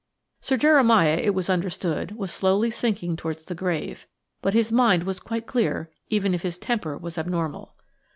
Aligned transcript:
Sir 0.41 0.57
Jeremiah, 0.57 1.21
it 1.23 1.35
was 1.35 1.47
understood, 1.47 2.13
was 2.17 2.31
slowly 2.31 2.71
sinking 2.71 3.15
towards 3.17 3.43
the 3.45 3.53
grave; 3.53 4.07
but 4.41 4.55
his 4.55 4.71
mind 4.71 5.03
was 5.03 5.19
quite 5.19 5.45
clear, 5.45 5.91
even 6.09 6.33
if 6.33 6.41
his 6.41 6.57
temper 6.57 6.97
was 6.97 7.19
abnormal. 7.19 7.75